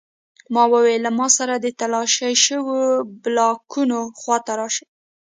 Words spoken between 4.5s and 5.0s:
راشئ